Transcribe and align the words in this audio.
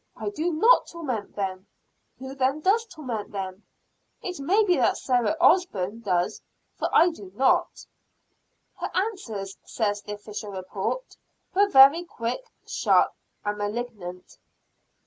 "I 0.17 0.29
do 0.31 0.51
not 0.51 0.87
torment 0.87 1.35
them." 1.35 1.67
"Who 2.17 2.33
then 2.33 2.61
does 2.61 2.85
torment 2.87 3.31
them?" 3.31 3.67
"It 4.23 4.39
may 4.39 4.63
be 4.63 4.75
that 4.77 4.97
Sarah 4.97 5.35
Osburn 5.39 5.99
does, 5.99 6.41
for 6.75 6.89
I 6.91 7.11
do 7.11 7.31
not." 7.35 7.85
"Her 8.77 8.89
answers," 8.95 9.59
says 9.63 10.01
the 10.01 10.13
official 10.15 10.53
report, 10.53 11.17
"were 11.53 11.69
very 11.69 12.03
quick, 12.03 12.49
sharp 12.65 13.13
and 13.45 13.59
malignant." 13.59 14.39